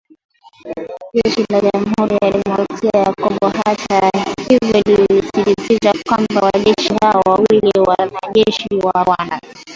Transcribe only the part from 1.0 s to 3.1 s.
Jeshi la Jamuhuri ya Kidemokrasia